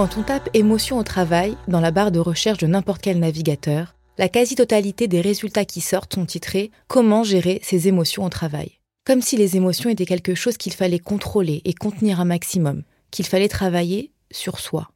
[0.00, 3.96] Quand on tape émotion au travail dans la barre de recherche de n'importe quel navigateur,
[4.16, 8.78] la quasi-totalité des résultats qui sortent sont titrés Comment gérer ses émotions au travail?
[9.04, 13.26] Comme si les émotions étaient quelque chose qu'il fallait contrôler et contenir un maximum, qu'il
[13.26, 14.88] fallait travailler sur soi.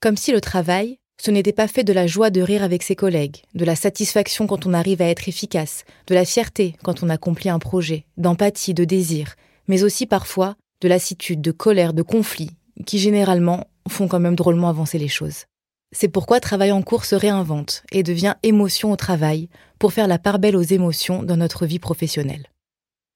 [0.00, 2.96] Comme si le travail, ce n'était pas fait de la joie de rire avec ses
[2.96, 7.08] collègues, de la satisfaction quand on arrive à être efficace, de la fierté quand on
[7.08, 9.36] accomplit un projet, d'empathie, de désir,
[9.68, 12.50] mais aussi parfois de lassitude, de colère, de conflit,
[12.84, 15.44] qui généralement font quand même drôlement avancer les choses.
[15.92, 20.18] C'est pourquoi Travail en cours se réinvente et devient émotion au travail pour faire la
[20.18, 22.48] part belle aux émotions dans notre vie professionnelle.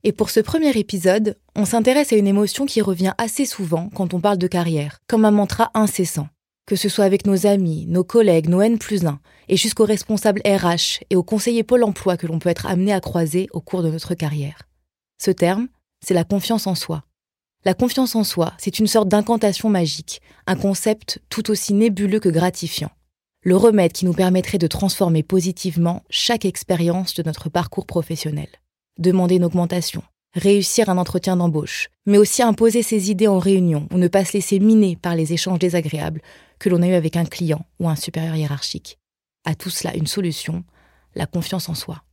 [0.05, 4.15] Et pour ce premier épisode, on s'intéresse à une émotion qui revient assez souvent quand
[4.15, 6.29] on parle de carrière, comme un mantra incessant,
[6.67, 10.43] que ce soit avec nos amis, nos collègues, nos N plus 1, et jusqu'aux responsables
[10.45, 13.83] RH et aux conseillers Pôle emploi que l'on peut être amené à croiser au cours
[13.83, 14.69] de notre carrière.
[15.21, 15.67] Ce terme,
[16.07, 17.03] c'est la confiance en soi.
[17.65, 22.29] La confiance en soi, c'est une sorte d'incantation magique, un concept tout aussi nébuleux que
[22.29, 22.91] gratifiant.
[23.43, 28.49] Le remède qui nous permettrait de transformer positivement chaque expérience de notre parcours professionnel.
[28.99, 30.05] Demander une augmentation,
[30.35, 34.35] réussir un entretien d'embauche, mais aussi imposer ses idées en réunion ou ne pas se
[34.35, 36.23] laisser miner par les échanges désagréables
[36.61, 38.99] que l'on a eu avec un client ou un supérieur hiérarchique.
[39.45, 40.63] À tout cela, une solution,
[41.17, 42.05] la confiance en soi.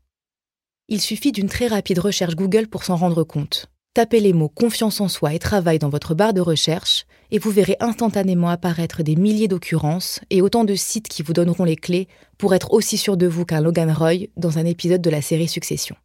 [0.88, 3.68] Il suffit d'une très rapide recherche Google pour s'en rendre compte.
[3.96, 7.50] Tapez les mots confiance en soi et travail dans votre barre de recherche et vous
[7.50, 12.10] verrez instantanément apparaître des milliers d'occurrences et autant de sites qui vous donneront les clés
[12.38, 15.48] pour être aussi sûr de vous qu'un Logan Roy dans un épisode de la série
[15.48, 15.96] Succession.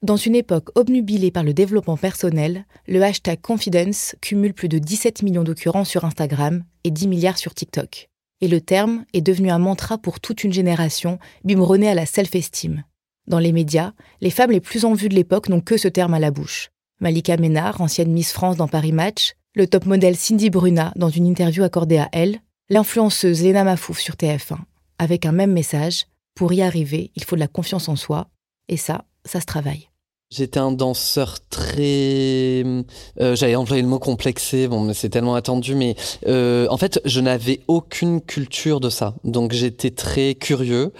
[0.00, 5.22] Dans une époque obnubilée par le développement personnel, le hashtag confidence cumule plus de 17
[5.22, 8.08] millions d'occurrences sur Instagram et 10 milliards sur TikTok.
[8.40, 12.82] Et le terme est devenu un mantra pour toute une génération biberonnée à la self-esteem.
[13.26, 13.92] Dans les médias,
[14.22, 16.70] les femmes les plus en vue de l'époque n'ont que ce terme à la bouche.
[17.00, 21.26] Malika Ménard, ancienne Miss France dans Paris Match, le top modèle Cindy Bruna dans une
[21.26, 24.58] interview accordée à elle, l'influenceuse Léna Mafouf sur TF1,
[24.98, 28.28] avec un même message pour y arriver, il faut de la confiance en soi,
[28.68, 29.89] et ça, ça se travaille.
[30.32, 32.62] J'étais un danseur très,
[33.20, 35.96] euh, employer le mot complexé, bon, mais c'est tellement attendu, mais
[36.28, 40.92] euh, en fait, je n'avais aucune culture de ça, donc j'étais très curieux.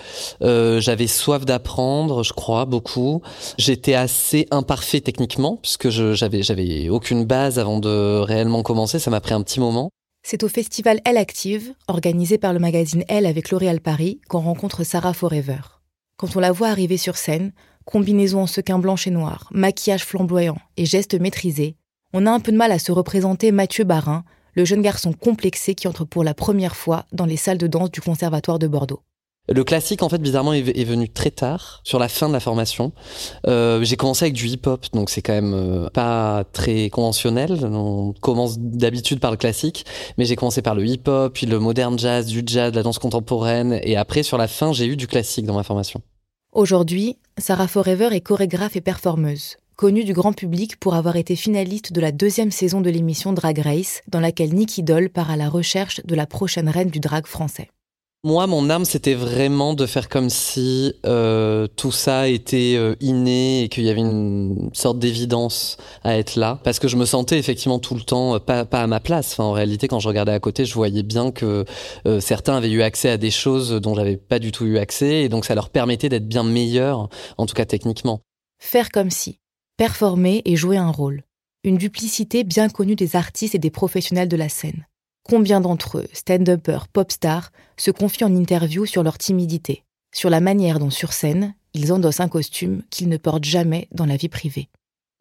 [0.42, 3.22] Euh, j'avais soif d'apprendre, je crois beaucoup.
[3.56, 8.98] J'étais assez imparfait techniquement puisque je j'avais j'avais aucune base avant de réellement commencer.
[8.98, 9.90] Ça m'a pris un petit moment.
[10.26, 14.82] C'est au festival Elle Active, organisé par le magazine Elle avec L'Oréal Paris, qu'on rencontre
[14.82, 15.60] Sarah Forever.
[16.16, 17.52] Quand on la voit arriver sur scène,
[17.90, 21.76] combinaison en sequin blanche et noir, maquillage flamboyant et gestes maîtrisés,
[22.12, 24.24] on a un peu de mal à se représenter Mathieu Barin,
[24.54, 27.90] le jeune garçon complexé qui entre pour la première fois dans les salles de danse
[27.90, 29.02] du Conservatoire de Bordeaux.
[29.48, 32.92] Le classique, en fait, bizarrement, est venu très tard, sur la fin de la formation.
[33.48, 37.58] Euh, j'ai commencé avec du hip-hop, donc c'est quand même euh, pas très conventionnel.
[37.64, 39.86] On commence d'habitude par le classique,
[40.18, 43.00] mais j'ai commencé par le hip-hop, puis le modern jazz, du jazz, de la danse
[43.00, 46.00] contemporaine, et après, sur la fin, j'ai eu du classique dans ma formation.
[46.52, 51.92] Aujourd'hui, Sarah Forever est chorégraphe et performeuse, connue du grand public pour avoir été finaliste
[51.92, 55.48] de la deuxième saison de l'émission Drag Race, dans laquelle Nicky Doll part à la
[55.48, 57.68] recherche de la prochaine reine du drag français.
[58.22, 63.62] Moi, mon âme, c'était vraiment de faire comme si euh, tout ça était euh, inné
[63.62, 67.38] et qu'il y avait une sorte d'évidence à être là, parce que je me sentais
[67.38, 69.32] effectivement tout le temps euh, pas, pas à ma place.
[69.32, 71.64] Enfin, en réalité, quand je regardais à côté, je voyais bien que
[72.20, 75.30] certains avaient eu accès à des choses dont j'avais pas du tout eu accès, et
[75.30, 77.08] donc ça leur permettait d'être bien meilleurs,
[77.38, 78.20] en tout cas techniquement.
[78.58, 79.38] Faire comme si,
[79.78, 81.22] performer et jouer un rôle,
[81.64, 84.84] une duplicité bien connue des artistes et des professionnels de la scène
[85.30, 90.40] Combien d'entre eux, stand-uppers, pop stars, se confient en interview sur leur timidité, sur la
[90.40, 94.28] manière dont sur scène, ils endossent un costume qu'ils ne portent jamais dans la vie
[94.28, 94.68] privée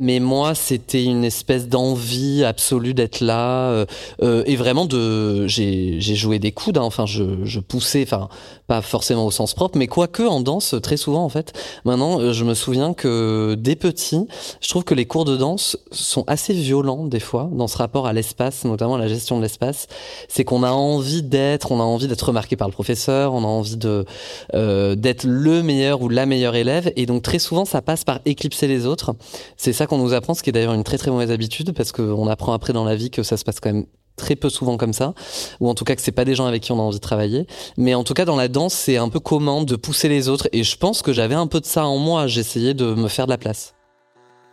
[0.01, 3.85] mais moi, c'était une espèce d'envie absolue d'être là euh,
[4.23, 5.45] euh, et vraiment de.
[5.45, 8.29] J'ai joué des coudes, hein, enfin, je, je poussais, enfin,
[8.67, 11.51] pas forcément au sens propre, mais quoique en danse, très souvent en fait.
[11.83, 14.25] Maintenant, euh, je me souviens que dès petit,
[14.61, 18.07] je trouve que les cours de danse sont assez violents des fois dans ce rapport
[18.07, 19.87] à l'espace, notamment à la gestion de l'espace.
[20.29, 23.47] C'est qu'on a envie d'être, on a envie d'être remarqué par le professeur, on a
[23.47, 24.05] envie de
[24.53, 28.67] d'être le meilleur ou la meilleure élève, et donc très souvent, ça passe par éclipser
[28.67, 29.13] les autres.
[29.57, 31.91] C'est ça qu'on nous apprend, ce qui est d'ailleurs une très très mauvaise habitude parce
[31.91, 34.77] qu'on apprend après dans la vie que ça se passe quand même très peu souvent
[34.77, 35.13] comme ça,
[35.59, 37.01] ou en tout cas que c'est pas des gens avec qui on a envie de
[37.01, 37.47] travailler.
[37.77, 40.47] Mais en tout cas dans la danse, c'est un peu commun de pousser les autres,
[40.51, 42.27] et je pense que j'avais un peu de ça en moi.
[42.27, 43.75] J'essayais de me faire de la place.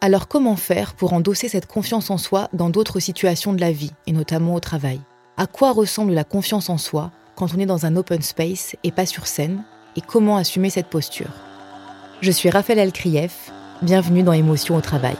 [0.00, 3.90] Alors comment faire pour endosser cette confiance en soi dans d'autres situations de la vie,
[4.06, 5.00] et notamment au travail?
[5.36, 8.92] À quoi ressemble la confiance en soi quand on est dans un open space et
[8.92, 9.64] pas sur scène?
[9.96, 11.30] Et comment assumer cette posture?
[12.20, 13.50] Je suis Raphaël Elkrief,
[13.82, 15.16] bienvenue dans Émotion au travail.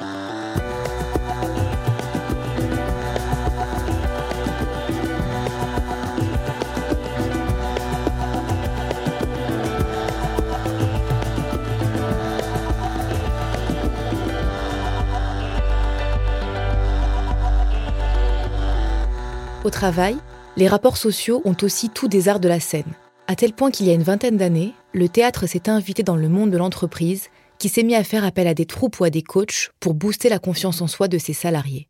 [19.64, 20.16] Au travail,
[20.56, 22.84] les rapports sociaux ont aussi tout des arts de la scène,
[23.28, 26.28] à tel point qu'il y a une vingtaine d'années, le théâtre s'est invité dans le
[26.28, 29.22] monde de l'entreprise qui s'est mis à faire appel à des troupes ou à des
[29.22, 31.88] coachs pour booster la confiance en soi de ses salariés.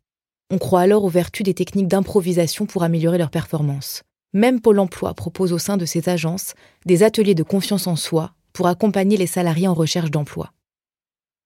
[0.49, 4.03] On croit alors aux vertus des techniques d'improvisation pour améliorer leur performance.
[4.33, 6.53] Même Pôle Emploi propose au sein de ses agences
[6.85, 10.53] des ateliers de confiance en soi pour accompagner les salariés en recherche d'emploi.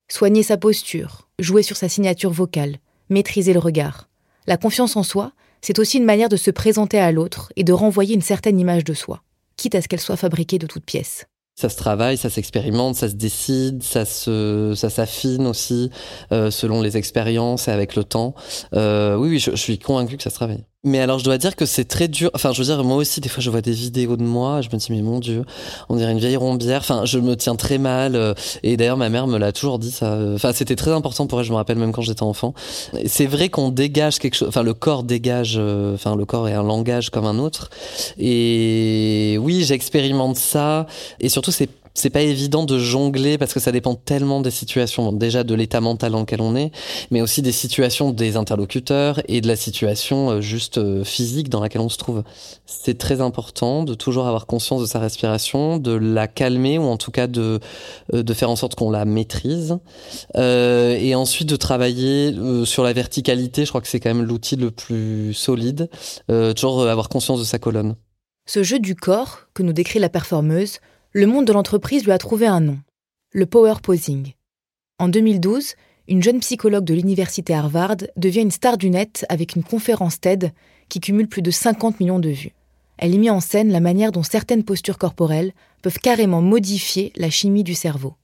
[0.10, 2.78] Soigner sa posture, jouer sur sa signature vocale,
[3.10, 4.10] maîtriser le regard.
[4.46, 5.32] La confiance en soi,
[5.62, 8.84] c'est aussi une manière de se présenter à l'autre et de renvoyer une certaine image
[8.84, 9.24] de soi,
[9.58, 11.26] quitte à ce qu'elle soit fabriquée de toutes pièces.
[11.62, 15.92] Ça se travaille, ça s'expérimente, ça se décide, ça se, ça s'affine aussi
[16.32, 18.34] euh, selon les expériences et avec le temps.
[18.74, 20.66] Euh, oui, oui, je, je suis convaincu que ça se travaille.
[20.84, 22.32] Mais alors, je dois dire que c'est très dur.
[22.34, 24.70] Enfin, je veux dire, moi aussi, des fois, je vois des vidéos de moi, je
[24.70, 25.46] me dis, mais mon Dieu,
[25.90, 26.80] on dirait une vieille rombière.
[26.80, 28.16] Enfin, je me tiens très mal.
[28.16, 28.34] Euh,
[28.64, 30.18] et d'ailleurs, ma mère me l'a toujours dit, ça.
[30.34, 32.56] Enfin, c'était très important pour elle, je me rappelle même quand j'étais enfant.
[33.06, 34.48] C'est vrai qu'on dégage quelque chose.
[34.48, 35.56] Enfin, le corps dégage.
[35.58, 37.70] Euh, enfin, le corps est un langage comme un autre.
[38.18, 40.88] Et oui, j'expérimente ça.
[41.20, 45.12] Et surtout, c'est c'est pas évident de jongler parce que ça dépend tellement des situations,
[45.12, 46.72] déjà de l'état mental dans lequel on est,
[47.10, 51.62] mais aussi des situations des interlocuteurs et de la situation euh, juste euh, physique dans
[51.62, 52.24] laquelle on se trouve.
[52.66, 56.98] C'est très important de toujours avoir conscience de sa respiration, de la calmer ou en
[56.98, 57.60] tout cas de
[58.14, 59.78] euh, de faire en sorte qu'on la maîtrise,
[60.36, 62.34] et ensuite de travailler
[62.66, 63.66] sur la verticalité.
[63.66, 65.90] Je crois que c'est quand même l'outil le plus solide.
[66.56, 67.96] Toujours avoir conscience de sa colonne.
[68.46, 70.80] Ce jeu du corps que nous décrit la performeuse
[71.14, 72.80] le monde de l'entreprise lui a trouvé un nom,
[73.32, 74.32] le power posing.
[74.98, 75.76] En 2012,
[76.08, 80.54] une jeune psychologue de l'université Harvard devient une star du net avec une conférence TED
[80.88, 82.54] qui cumule plus de 50 millions de vues.
[82.98, 87.30] Elle y met en scène la manière dont certaines postures corporelles peuvent carrément modifier la
[87.30, 88.16] chimie du cerveau.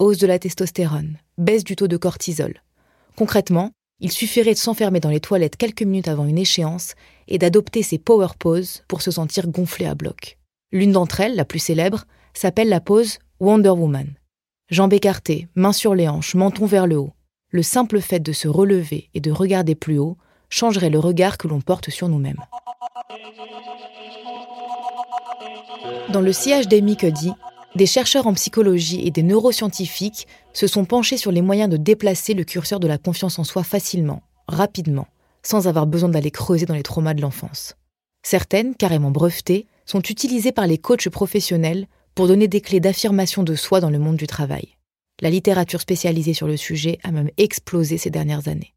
[0.00, 2.60] Hausse de la testostérone, baisse du taux de cortisol.
[3.14, 3.70] Concrètement,
[4.00, 6.94] il suffirait de s'enfermer dans les toilettes quelques minutes avant une échéance
[7.28, 10.38] et d'adopter ces power poses pour se sentir gonflé à bloc.
[10.72, 12.04] L'une d'entre elles, la plus célèbre,
[12.38, 14.14] s'appelle la pose Wonder Woman.
[14.68, 17.12] Jambes écartées, mains sur les hanches, menton vers le haut.
[17.50, 20.16] Le simple fait de se relever et de regarder plus haut
[20.48, 22.40] changerait le regard que l'on porte sur nous-mêmes.
[26.10, 27.32] Dans le sillage d'Amy Cuddy,
[27.74, 32.34] des chercheurs en psychologie et des neuroscientifiques se sont penchés sur les moyens de déplacer
[32.34, 35.06] le curseur de la confiance en soi facilement, rapidement,
[35.42, 37.76] sans avoir besoin d'aller creuser dans les traumas de l'enfance.
[38.22, 43.54] Certaines, carrément brevetées, sont utilisées par les coachs professionnels pour donner des clés d'affirmation de
[43.54, 44.76] soi dans le monde du travail.
[45.20, 48.74] La littérature spécialisée sur le sujet a même explosé ces dernières années.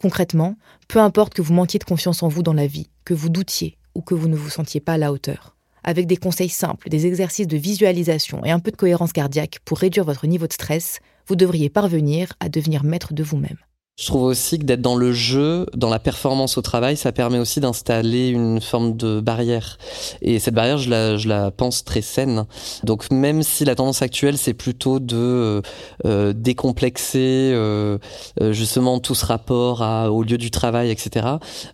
[0.00, 0.56] Concrètement,
[0.88, 3.78] peu importe que vous manquiez de confiance en vous dans la vie, que vous doutiez
[3.94, 7.06] ou que vous ne vous sentiez pas à la hauteur, avec des conseils simples, des
[7.06, 11.00] exercices de visualisation et un peu de cohérence cardiaque pour réduire votre niveau de stress,
[11.26, 13.58] vous devriez parvenir à devenir maître de vous-même.
[14.00, 17.38] Je trouve aussi que d'être dans le jeu, dans la performance au travail, ça permet
[17.38, 19.76] aussi d'installer une forme de barrière.
[20.22, 22.46] Et cette barrière, je la, je la pense très saine.
[22.84, 25.60] Donc même si la tendance actuelle, c'est plutôt de
[26.06, 27.98] euh, décomplexer euh,
[28.40, 31.26] euh, justement tout ce rapport à, au lieu du travail, etc.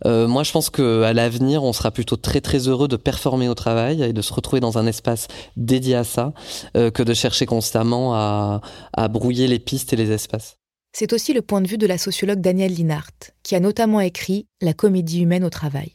[0.05, 3.49] Euh, moi, je pense que à l'avenir, on sera plutôt très très heureux de performer
[3.49, 6.33] au travail et de se retrouver dans un espace dédié à ça,
[6.77, 8.61] euh, que de chercher constamment à,
[8.93, 10.59] à brouiller les pistes et les espaces.
[10.99, 14.49] C'est aussi le point de vue de la sociologue Danielle Linhart, qui a notamment écrit
[14.61, 15.93] La comédie humaine au travail.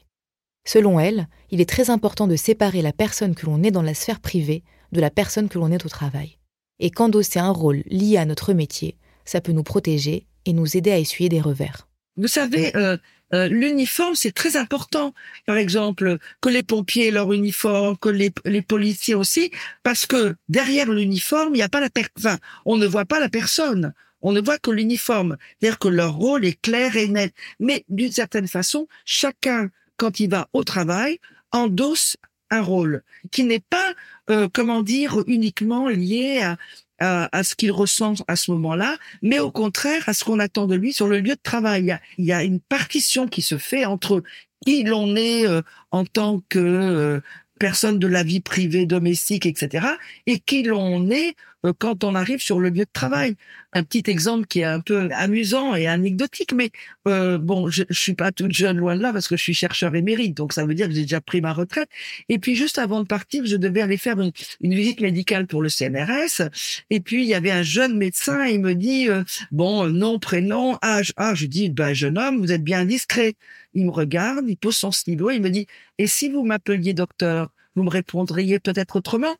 [0.66, 3.96] Selon elle, il est très important de séparer la personne que l'on est dans la
[3.96, 6.38] sphère privée de la personne que l'on est au travail.
[6.80, 8.96] Et qu'endosser un rôle lié à notre métier,
[9.26, 11.90] ça peut nous protéger et nous aider à essuyer des revers.
[12.16, 12.96] Vous savez, euh,
[13.34, 15.14] euh, l'uniforme, c'est très important.
[15.46, 19.52] Par exemple, que les pompiers aient leur uniforme, que les, les policiers aussi,
[19.84, 22.38] parce que derrière l'uniforme, il n'y a pas la personne.
[22.64, 23.94] on ne voit pas la personne.
[24.24, 25.38] On ne voit que l'uniforme.
[25.60, 27.34] C'est-à-dire que leur rôle est clair et net.
[27.60, 31.20] Mais d'une certaine façon, chacun, quand il va au travail,
[31.52, 32.18] endosse
[32.50, 33.94] un rôle qui n'est pas,
[34.30, 36.58] euh, comment dire, uniquement lié à,
[37.00, 40.76] à, ce qu'il ressent à ce moment-là, mais au contraire à ce qu'on attend de
[40.76, 41.98] lui sur le lieu de travail.
[42.18, 44.24] Il y a, une partition qui se fait entre
[44.66, 45.62] qui l'on est euh,
[45.92, 47.20] en tant que euh,
[47.60, 49.88] personne de la vie privée, domestique, etc.,
[50.26, 51.36] et qui l'on est
[51.72, 53.36] quand on arrive sur le lieu de travail.
[53.72, 56.72] Un petit exemple qui est un peu amusant et anecdotique, mais
[57.08, 59.54] euh, bon, je, je suis pas toute jeune loin de là parce que je suis
[59.54, 61.90] chercheur émérite, donc ça veut dire que j'ai déjà pris ma retraite.
[62.30, 65.70] Et puis juste avant de partir, je devais aller faire une, visite médicale pour le
[65.70, 66.50] CNRS.
[66.90, 70.78] Et puis il y avait un jeune médecin, il me dit euh, bon nom, prénom,
[70.84, 71.14] âge.
[71.18, 73.36] Ah, je dis ben jeune homme, vous êtes bien discret.
[73.74, 75.68] Il me regarde, il pose son stylo, il me dit
[75.98, 79.36] et si vous m'appeliez docteur, vous me répondriez peut-être autrement?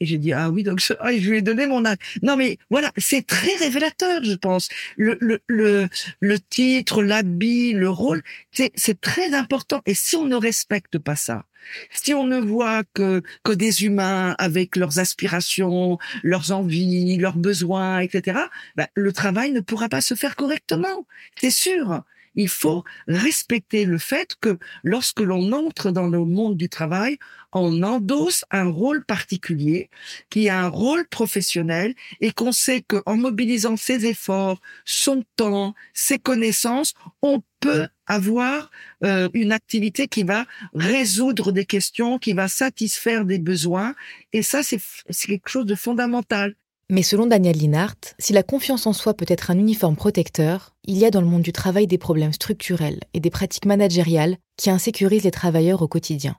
[0.00, 1.98] Et j'ai dit ah oui donc je, ah, je lui ai donné mon âge.
[2.22, 4.68] Non mais voilà c'est très révélateur je pense.
[4.96, 5.88] Le le le,
[6.20, 8.22] le titre l'habit le rôle
[8.52, 9.82] c'est très important.
[9.86, 11.44] Et si on ne respecte pas ça
[11.90, 18.00] si on ne voit que que des humains avec leurs aspirations leurs envies leurs besoins
[18.00, 18.38] etc
[18.76, 21.06] ben, le travail ne pourra pas se faire correctement.
[21.40, 22.02] C'est sûr
[22.34, 27.18] il faut respecter le fait que lorsque l'on entre dans le monde du travail,
[27.52, 29.90] on endosse un rôle particulier,
[30.30, 36.18] qui a un rôle professionnel, et qu'on sait qu'en mobilisant ses efforts, son temps, ses
[36.18, 38.70] connaissances, on peut avoir
[39.04, 43.94] euh, une activité qui va résoudre des questions, qui va satisfaire des besoins.
[44.32, 44.80] Et ça, c'est
[45.26, 46.54] quelque chose de fondamental.
[46.94, 50.96] Mais selon Daniel Linhart, si la confiance en soi peut être un uniforme protecteur, il
[50.96, 54.70] y a dans le monde du travail des problèmes structurels et des pratiques managériales qui
[54.70, 56.36] insécurisent les travailleurs au quotidien.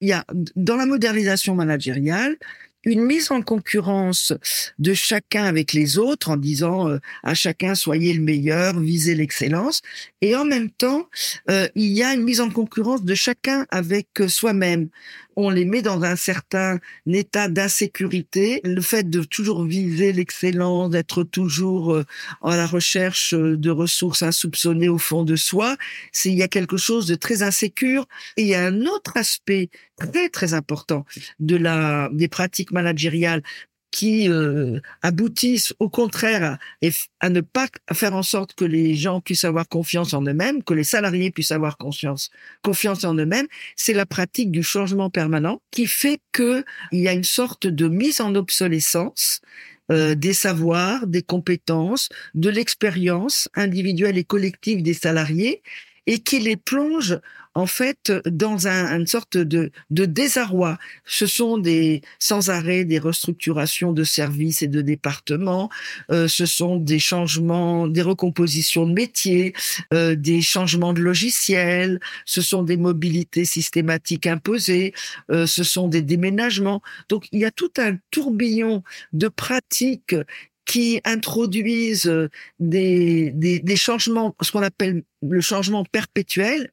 [0.00, 2.36] Il y a dans la modernisation managériale
[2.84, 4.32] une mise en concurrence
[4.78, 9.82] de chacun avec les autres en disant euh, à chacun soyez le meilleur, visez l'excellence,
[10.20, 11.08] et en même temps
[11.50, 14.88] euh, il y a une mise en concurrence de chacun avec euh, soi-même
[15.36, 18.60] on les met dans un certain état d'insécurité.
[18.64, 22.04] Le fait de toujours viser l'excellence, d'être toujours euh,
[22.42, 25.76] à la recherche euh, de ressources insoupçonnées au fond de soi,
[26.12, 28.06] c'est il y a quelque chose de très insécure.
[28.36, 31.04] Et il y a un autre aspect très très important
[31.38, 33.42] de la des pratiques managériales
[33.96, 36.58] qui euh, aboutissent au contraire
[37.20, 40.74] à, ne pas faire en sorte que les gens puissent avoir confiance en eux-mêmes, que
[40.74, 42.28] les salariés puissent avoir confiance,
[42.60, 46.62] confiance en eux-mêmes, c'est la pratique du changement permanent qui fait que
[46.92, 49.40] il y a une sorte de mise en obsolescence
[49.90, 55.62] euh, des savoirs, des compétences, de l'expérience individuelle et collective des salariés
[56.06, 57.18] et qui les plonge
[57.56, 60.76] en fait dans un, une sorte de, de désarroi.
[61.06, 65.70] Ce sont des sans arrêt des restructurations de services et de départements.
[66.10, 69.54] Euh, ce sont des changements, des recompositions de métiers,
[69.94, 71.98] euh, des changements de logiciels.
[72.26, 74.92] Ce sont des mobilités systématiques imposées.
[75.30, 76.82] Euh, ce sont des déménagements.
[77.08, 78.82] Donc il y a tout un tourbillon
[79.14, 80.14] de pratiques
[80.66, 82.12] qui introduisent
[82.58, 86.70] des, des, des changements, ce qu'on appelle le changement perpétuel,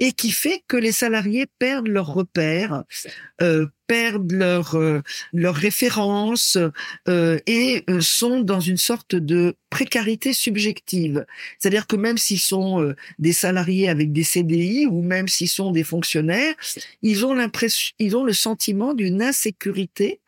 [0.00, 2.84] et qui fait que les salariés perdent leurs repères,
[3.40, 6.58] euh, perdent leurs euh, leurs références
[7.08, 11.24] euh, et euh, sont dans une sorte de précarité subjective.
[11.58, 15.70] C'est-à-dire que même s'ils sont euh, des salariés avec des CDI ou même s'ils sont
[15.70, 16.54] des fonctionnaires,
[17.02, 20.20] ils ont l'impression, ils ont le sentiment d'une insécurité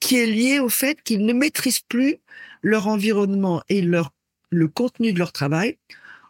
[0.00, 2.18] qui est liée au fait qu'ils ne maîtrisent plus
[2.64, 4.10] leur environnement et leur
[4.50, 5.78] le contenu de leur travail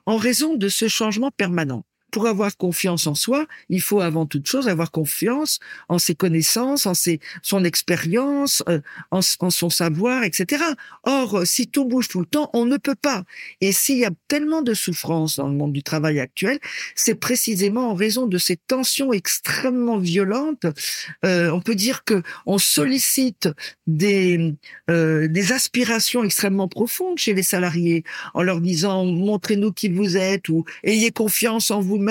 [0.05, 1.85] en raison de ce changement permanent
[2.15, 6.87] pour avoir confiance en soi, il faut avant toute chose avoir confiance en ses connaissances,
[6.87, 8.79] en ses, son expérience, euh,
[9.11, 10.63] en, son savoir, etc.
[11.03, 13.25] Or, euh, si tout bouge tout le temps, on ne peut pas.
[13.61, 16.61] Et s'il y a tellement de souffrance dans le monde du travail actuel,
[16.95, 20.67] c'est précisément en raison de ces tensions extrêmement violentes.
[21.25, 23.49] Euh, on peut dire que on sollicite
[23.89, 24.55] des
[24.89, 28.05] euh, des aspirations extrêmement profondes chez les salariés
[28.35, 32.04] en leur disant montrez-nous qui vous êtes ou ayez confiance en vous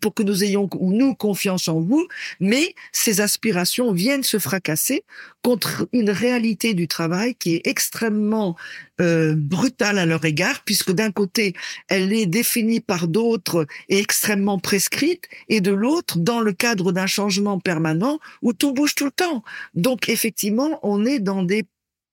[0.00, 2.06] pour que nous ayons ou nous confiance en vous,
[2.40, 5.04] mais ces aspirations viennent se fracasser
[5.42, 8.56] contre une réalité du travail qui est extrêmement
[9.00, 11.54] euh, brutale à leur égard, puisque d'un côté,
[11.88, 17.06] elle est définie par d'autres et extrêmement prescrite, et de l'autre, dans le cadre d'un
[17.06, 19.42] changement permanent où tout bouge tout le temps.
[19.74, 21.64] Donc effectivement, on est dans des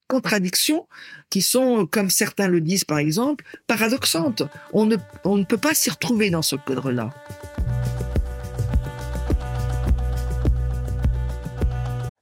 [0.07, 0.87] contradictions
[1.29, 4.43] qui sont, comme certains le disent par exemple, paradoxantes.
[4.73, 7.11] On ne, on ne peut pas s'y retrouver dans ce cadre-là.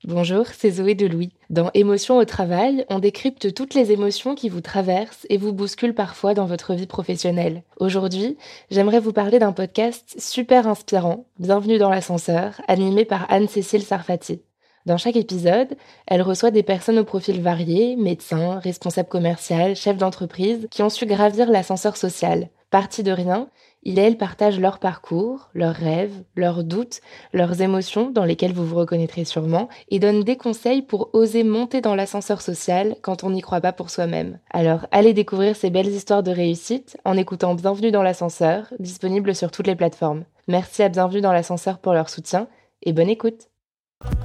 [0.08, 1.32] Bonjour, c'est Zoé de Louis.
[1.50, 5.96] Dans Émotions au travail, on décrypte toutes les émotions qui vous traversent et vous bousculent
[5.96, 7.64] parfois dans votre vie professionnelle.
[7.80, 8.38] Aujourd'hui,
[8.70, 14.42] j'aimerais vous parler d'un podcast super inspirant, Bienvenue dans l'ascenseur, animé par Anne-Cécile Sarfati.
[14.86, 15.76] Dans chaque épisode,
[16.06, 21.08] elle reçoit des personnes au profil varié, médecins, responsables commerciaux, chefs d'entreprise, qui ont su
[21.08, 22.50] gravir l'ascenseur social.
[22.70, 23.50] Partis de rien,
[23.82, 27.02] il et elle partagent leur parcours, leurs rêves, leurs doutes,
[27.34, 31.82] leurs émotions dans lesquelles vous vous reconnaîtrez sûrement, et donnent des conseils pour oser monter
[31.82, 34.40] dans l'ascenseur social quand on n'y croit pas pour soi-même.
[34.52, 39.50] Alors allez découvrir ces belles histoires de réussite en écoutant Bienvenue dans l'ascenseur, disponible sur
[39.50, 40.26] toutes les plateformes.
[40.48, 42.48] Merci à Bienvenue dans l'ascenseur pour leur soutien,
[42.84, 43.50] et bonne écoute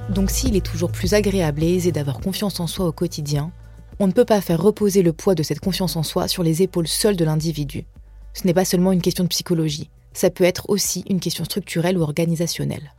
[0.09, 3.51] Donc s'il est toujours plus agréable et aisé d'avoir confiance en soi au quotidien,
[3.99, 6.61] on ne peut pas faire reposer le poids de cette confiance en soi sur les
[6.61, 7.85] épaules seules de l'individu.
[8.33, 11.97] Ce n'est pas seulement une question de psychologie, ça peut être aussi une question structurelle
[11.97, 12.93] ou organisationnelle.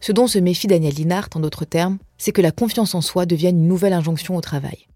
[0.00, 3.26] Ce dont se méfie Daniel Linhart, en d'autres termes, c'est que la confiance en soi
[3.26, 4.86] devienne une nouvelle injonction au travail.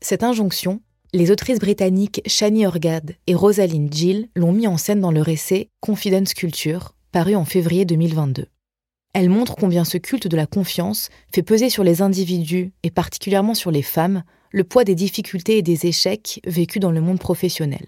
[0.00, 0.80] Cette injonction,
[1.12, 5.70] les autrices britanniques Shani Orgad et Rosalind Gill l'ont mis en scène dans leur essai
[5.80, 8.46] Confidence Culture, paru en février 2022.
[9.14, 13.54] Elle montre combien ce culte de la confiance fait peser sur les individus, et particulièrement
[13.54, 17.86] sur les femmes, le poids des difficultés et des échecs vécus dans le monde professionnel.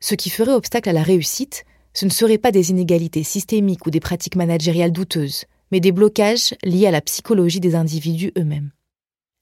[0.00, 1.64] Ce qui ferait obstacle à la réussite,
[1.94, 6.54] ce ne seraient pas des inégalités systémiques ou des pratiques managériales douteuses, mais des blocages
[6.64, 8.70] liés à la psychologie des individus eux-mêmes.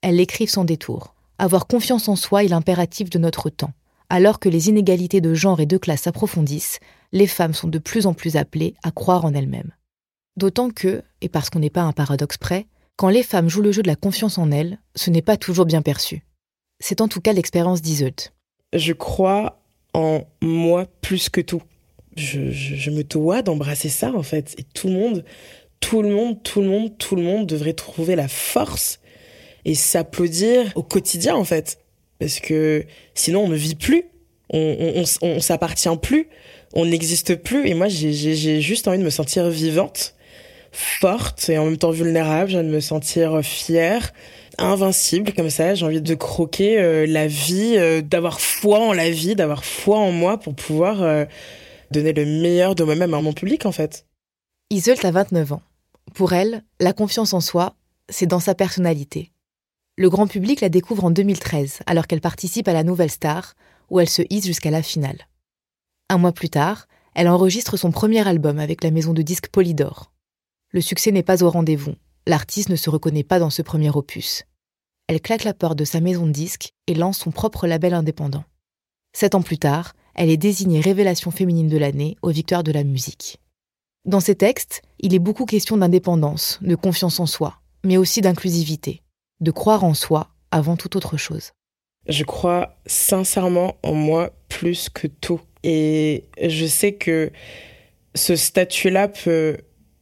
[0.02, 1.14] Elles l'écrivent sans détour.
[1.38, 3.72] Avoir confiance en soi est l'impératif de notre temps.
[4.08, 6.80] Alors que les inégalités de genre et de classe s'approfondissent,
[7.12, 9.72] les femmes sont de plus en plus appelées à croire en elles-mêmes.
[10.40, 12.64] D'autant que, et parce qu'on n'est pas un paradoxe près,
[12.96, 15.66] quand les femmes jouent le jeu de la confiance en elles, ce n'est pas toujours
[15.66, 16.24] bien perçu.
[16.78, 18.32] C'est en tout cas l'expérience d'Iseult.
[18.72, 19.60] Je crois
[19.92, 21.60] en moi plus que tout.
[22.16, 24.54] Je, me dois d'embrasser ça en fait.
[24.56, 25.26] Et tout le monde,
[25.78, 28.98] tout le monde, tout le monde, tout le monde devrait trouver la force
[29.66, 31.80] et s'applaudir au quotidien en fait.
[32.18, 34.04] Parce que sinon on ne vit plus,
[34.48, 36.28] on, on, s'appartient plus,
[36.72, 37.68] on n'existe plus.
[37.68, 40.14] Et moi j'ai juste envie de me sentir vivante,
[40.72, 42.50] forte et en même temps vulnérable.
[42.50, 44.12] J'ai envie de me sentir fière
[44.58, 45.74] invincible comme ça.
[45.74, 49.98] J'ai envie de croquer euh, la vie, euh, d'avoir foi en la vie, d'avoir foi
[49.98, 51.24] en moi pour pouvoir euh,
[51.90, 54.06] donner le meilleur de moi-même à mon public en fait.
[54.70, 55.62] Iseult a 29 ans.
[56.14, 57.74] Pour elle, la confiance en soi,
[58.08, 59.32] c'est dans sa personnalité.
[59.96, 63.54] Le grand public la découvre en 2013 alors qu'elle participe à la Nouvelle Star
[63.90, 65.26] où elle se hisse jusqu'à la finale.
[66.08, 70.12] Un mois plus tard, elle enregistre son premier album avec la maison de disques Polydor.
[70.70, 71.94] Le succès n'est pas au rendez-vous.
[72.26, 74.44] L'artiste ne se reconnaît pas dans ce premier opus
[75.10, 78.44] elle claque la porte de sa maison de disques et lance son propre label indépendant.
[79.12, 82.84] Sept ans plus tard, elle est désignée révélation féminine de l'année aux Victoires de la
[82.84, 83.40] musique.
[84.04, 89.02] Dans ses textes, il est beaucoup question d'indépendance, de confiance en soi, mais aussi d'inclusivité,
[89.40, 91.50] de croire en soi avant toute autre chose.
[92.06, 95.40] Je crois sincèrement en moi plus que tout.
[95.64, 97.32] Et je sais que
[98.14, 99.56] ce statut-là peut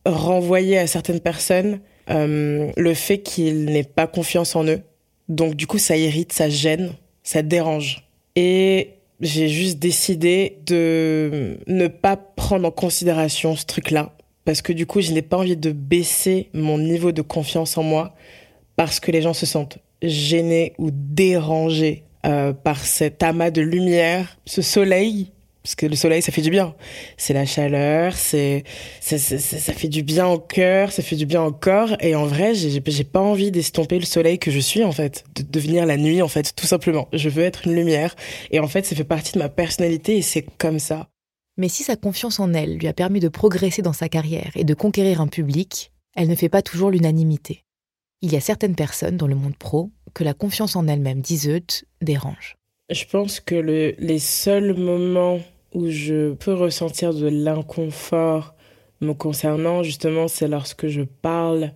[0.08, 4.80] renvoyer à certaines personnes euh, le fait qu'ils n'aient pas confiance en eux,
[5.28, 6.92] donc du coup, ça irrite, ça gêne,
[7.22, 8.08] ça dérange.
[8.36, 14.14] Et j'ai juste décidé de ne pas prendre en considération ce truc-là.
[14.44, 17.82] Parce que du coup, je n'ai pas envie de baisser mon niveau de confiance en
[17.82, 18.14] moi
[18.76, 24.38] parce que les gens se sentent gênés ou dérangés euh, par cet amas de lumière,
[24.46, 25.32] ce soleil
[25.68, 26.74] parce que le soleil ça fait du bien.
[27.18, 28.64] C'est la chaleur c'est
[29.02, 31.94] ça, ça, fait du bien au cœur ça fait du bien au corps.
[32.00, 35.26] Et en vrai j'ai j'ai pas envie d'estomper le soleil que je suis en fait.
[35.36, 37.06] De devenir la nuit en fait tout simplement.
[37.12, 38.16] Je veux être une lumière.
[38.50, 41.10] Et en fait ça fait partie de ma personnalité et c'est comme ça.
[41.58, 44.64] Mais si sa confiance en elle lui a permis de progresser dans sa carrière et
[44.64, 47.66] de conquérir un public elle ne fait pas toujours l'unanimité.
[48.22, 51.84] Il y a certaines personnes dans le monde pro que la confiance en elle-même d'Iseut
[52.00, 52.56] dérange.
[52.90, 55.40] Je pense que le, les seuls moments
[55.74, 58.54] où je peux ressentir de l'inconfort
[59.00, 61.72] me concernant, justement, c'est lorsque je parle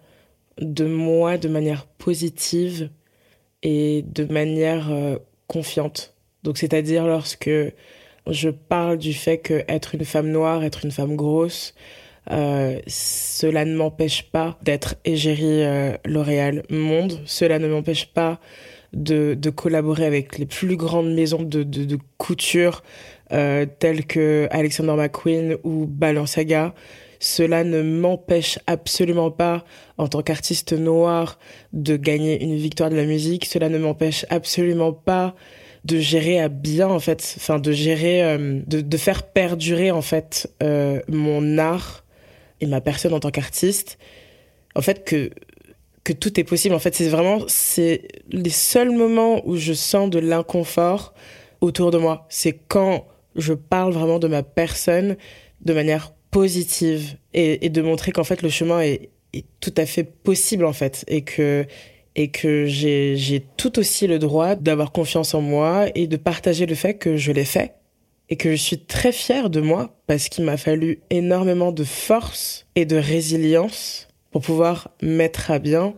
[0.61, 2.90] de moi de manière positive
[3.62, 6.14] et de manière euh, confiante.
[6.42, 7.50] Donc, c'est-à-dire lorsque
[8.28, 11.74] je parle du fait que être une femme noire, être une femme grosse,
[12.31, 17.20] Euh, cela ne m'empêche pas d'être égérie euh, L'Oréal Monde.
[17.24, 18.38] Cela ne m'empêche pas
[18.92, 22.83] de, collaborer avec les plus grandes maisons de, de couture
[23.33, 26.75] euh, telles que Alexander McQueen ou Balenciaga.
[27.21, 29.64] Cela ne m'empêche absolument pas,
[29.97, 31.38] en tant qu'artiste noir,
[31.73, 33.45] de gagner une victoire de la musique.
[33.45, 35.35] Cela ne m'empêche absolument pas
[35.85, 40.03] de gérer à bien en fait, enfin de gérer, euh, de, de, faire perdurer en
[40.03, 42.05] fait euh, mon art
[42.61, 43.99] et ma personne en tant qu'artiste.
[44.75, 45.31] En fait que
[46.05, 46.75] que tout est possible.
[46.75, 51.14] En fait, c'est vraiment c'est les seuls moments où je sens de l'inconfort
[51.61, 52.27] autour de moi.
[52.29, 55.16] C'est quand je parle vraiment de ma personne
[55.61, 60.05] de manière positive et, de montrer qu'en fait le chemin est, est, tout à fait
[60.05, 61.66] possible en fait et que
[62.14, 66.75] et que j'ai tout aussi le droit d'avoir confiance en moi et de partager le
[66.75, 67.75] fait que je l'ai fait
[68.29, 72.66] et que je suis très fière de moi parce qu'il m'a fallu énormément de force
[72.77, 75.95] et de résilience pour pouvoir mettre à bien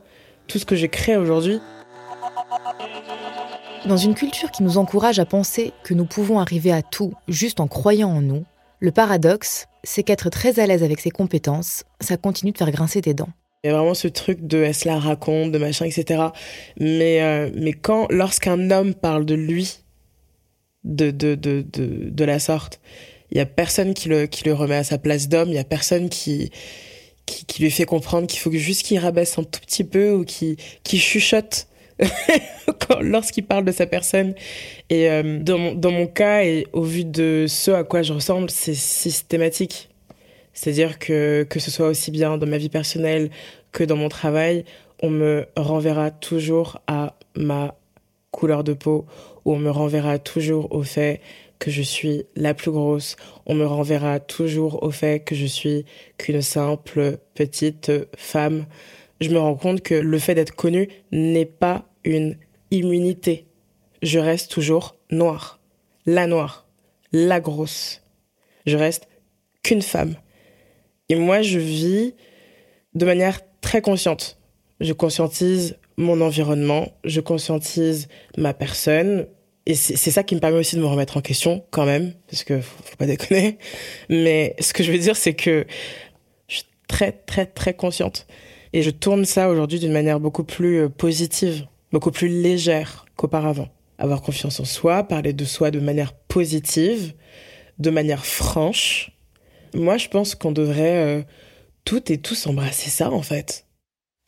[0.47, 1.61] tout ce que j'ai créé aujourd'hui.
[3.87, 7.61] Dans une culture qui nous encourage à penser que nous pouvons arriver à tout juste
[7.61, 8.44] en croyant en nous,
[8.81, 13.03] le paradoxe, c'est qu'être très à l'aise avec ses compétences, ça continue de faire grincer
[13.03, 13.29] des dents.
[13.62, 16.29] Il y a vraiment ce truc de elle se la raconte, de machin, etc.
[16.81, 19.81] Mais, euh, mais quand, lorsqu'un homme parle de lui,
[20.85, 22.81] de, de, de, de, la sorte,
[23.31, 25.59] il y a personne qui le, qui le remet à sa place d'homme, il y
[25.59, 26.51] a personne qui,
[27.27, 30.25] qui, qui lui fait comprendre qu'il faut juste qu'il rabaisse un tout petit peu ou
[30.25, 31.68] qui, qui chuchote
[33.00, 34.35] lorsqu'il parle de sa personne.
[34.90, 38.74] Et euh, dans, mon, cas, et au vu de ce à quoi je ressemble, c'est
[38.74, 39.90] systématique.
[40.52, 43.30] C'est-à-dire que que ce soit aussi bien dans ma vie personnelle
[43.72, 44.64] que dans mon travail,
[45.02, 47.74] on me renverra toujours à ma
[48.30, 49.07] couleur de peau,
[49.44, 51.20] ou on me renverra toujours au fait
[51.59, 55.85] que je suis la plus grosse, on me renverra toujours au fait que je suis
[56.18, 58.66] qu'une simple petite femme.
[59.20, 62.37] Je me rends compte que le fait d'être connue n'est pas une
[62.70, 63.46] immunité.
[64.03, 65.61] Je reste toujours noire,
[66.07, 66.66] la noire,
[67.12, 68.03] la grosse.
[68.66, 69.09] Je reste
[69.62, 70.16] qu'une femme.
[71.09, 72.14] Et moi, je vis
[72.94, 74.38] de manière très consciente.
[74.81, 79.27] Je conscientise mon environnement, je conscientise ma personne.
[79.66, 82.44] Et c'est ça qui me permet aussi de me remettre en question, quand même, parce
[82.44, 83.59] que faut, faut pas déconner.
[84.11, 85.66] Mais ce que je veux dire, c'est que
[86.48, 88.27] je suis très, très, très consciente.
[88.74, 93.68] Et je tourne ça aujourd'hui d'une manière beaucoup plus euh, positive, beaucoup plus légère qu'auparavant.
[93.98, 97.14] Avoir confiance en soi, parler de soi de manière positive,
[97.78, 99.12] de manière franche,
[99.74, 101.22] moi, je pense qu'on devrait euh,
[101.84, 103.64] toutes et tous embrasser ça, en fait.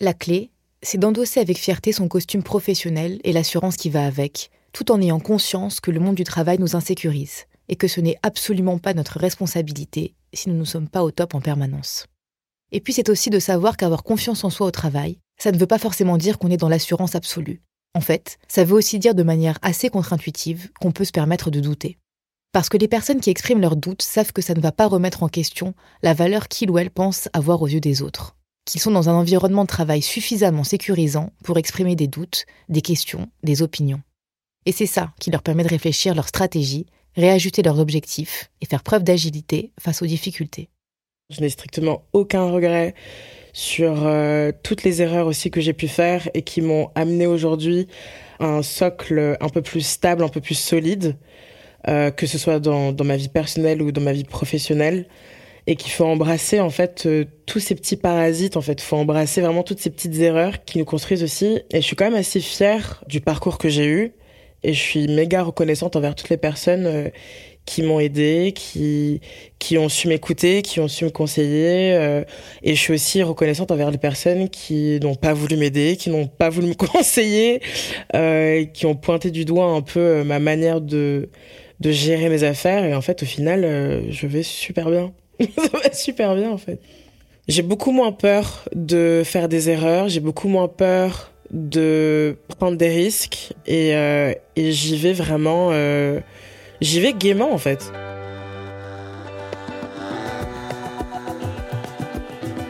[0.01, 4.93] La clé, c'est d'endosser avec fierté son costume professionnel et l'assurance qui va avec, tout
[4.93, 8.79] en ayant conscience que le monde du travail nous insécurise et que ce n'est absolument
[8.79, 12.07] pas notre responsabilité si nous ne sommes pas au top en permanence.
[12.73, 15.67] Et puis c'est aussi de savoir qu'avoir confiance en soi au travail, ça ne veut
[15.67, 17.63] pas forcément dire qu'on est dans l'assurance absolue.
[17.95, 21.61] En fait, ça veut aussi dire de manière assez contre-intuitive qu'on peut se permettre de
[21.61, 21.99] douter.
[22.53, 25.23] Parce que les personnes qui expriment leurs doutes savent que ça ne va pas remettre
[25.23, 28.37] en question la valeur qu'ils ou elles pensent avoir aux yeux des autres.
[28.65, 33.31] Qu'ils sont dans un environnement de travail suffisamment sécurisant pour exprimer des doutes, des questions,
[33.43, 34.03] des opinions.
[34.65, 38.83] Et c'est ça qui leur permet de réfléchir leur stratégie, réajuster leurs objectifs et faire
[38.83, 40.69] preuve d'agilité face aux difficultés.
[41.31, 42.95] Je n'ai strictement aucun regret
[43.53, 47.89] sur euh, toutes les erreurs aussi que j'ai pu faire et qui m'ont amené aujourd'hui
[48.39, 51.17] à un socle un peu plus stable, un peu plus solide
[51.89, 55.07] euh, que ce soit dans, ma vie personnelle ou dans ma vie professionnelle,
[55.69, 58.57] et qu'il faut embrasser en fait euh, tous ces petits parasites.
[58.57, 61.61] En fait, faut embrasser vraiment toutes ces petites erreurs qui nous construisent aussi.
[61.71, 64.13] Et je suis quand même assez fière du parcours que j'ai eu,
[64.65, 67.11] et je suis méga reconnaissante envers toutes les personnes
[67.67, 69.21] qui m'ont aidé, qui
[69.59, 71.93] qui ont su m'écouter, qui ont su me conseiller.
[71.95, 72.25] Euh,
[72.63, 76.29] et je suis aussi reconnaissante envers les personnes qui n'ont pas voulu m'aider, qui n'ont
[76.29, 77.61] pas voulu me conseiller,
[78.15, 81.29] euh, qui ont pointé du doigt un peu ma manière de
[81.81, 82.85] de gérer mes affaires.
[82.85, 85.13] Et en fait, au final, euh, je vais super bien.
[85.41, 86.81] Ça va super bien, en fait.
[87.49, 90.09] J'ai beaucoup moins peur de faire des erreurs.
[90.09, 93.53] J'ai beaucoup moins peur de prendre des risques.
[93.67, 95.71] Et, euh, et j'y vais vraiment...
[96.81, 97.93] J'y vais gaiement, en fait.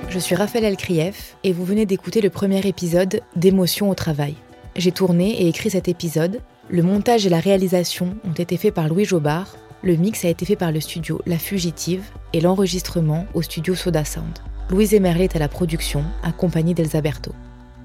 [0.09, 4.35] Je suis Raphaël Elkrief et vous venez d'écouter le premier épisode d'Émotion au travail.
[4.75, 8.89] J'ai tourné et écrit cet épisode le montage et la réalisation ont été faits par
[8.89, 13.43] Louis Jobard, le mix a été fait par le studio La Fugitive et l'enregistrement au
[13.43, 14.39] studio Soda Sound.
[14.71, 17.31] Louise Emerlet est à la production, accompagnée d'Elsa Berto.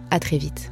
[0.09, 0.71] À très vite.